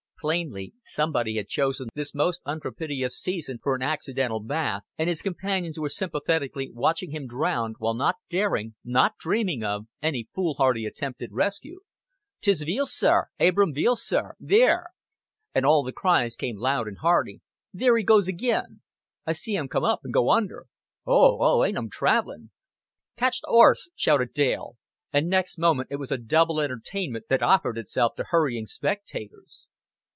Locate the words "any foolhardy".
9.99-10.85